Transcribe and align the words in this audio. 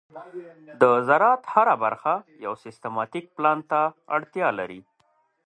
د 0.81 0.83
زراعت 1.07 1.41
هره 1.53 1.75
برخه 1.83 2.13
یو 2.45 2.53
سیستماتيک 2.63 3.25
پلان 3.35 3.59
ته 3.69 3.79
اړتیا 4.15 4.47
لري. 4.59 4.81